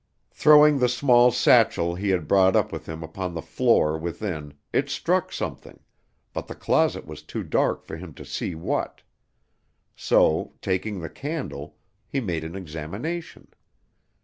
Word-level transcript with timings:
Throwing 0.31 0.79
the 0.79 0.89
small 0.89 1.29
satchel 1.29 1.93
he 1.93 2.09
had 2.09 2.27
brought 2.27 2.55
up 2.55 2.71
with 2.71 2.87
him 2.89 3.03
upon 3.03 3.35
the 3.35 3.39
floor 3.43 3.95
within, 3.99 4.55
it 4.73 4.89
struck 4.89 5.31
something, 5.31 5.79
but 6.33 6.47
the 6.47 6.55
closet 6.55 7.05
was 7.05 7.21
too 7.21 7.43
dark 7.43 7.85
for 7.85 7.97
him 7.97 8.11
to 8.15 8.25
see 8.25 8.55
what; 8.55 9.03
so, 9.95 10.53
taking 10.59 11.01
the 11.01 11.09
candle, 11.11 11.75
he 12.07 12.19
made 12.19 12.43
an 12.43 12.55
examination. 12.55 13.49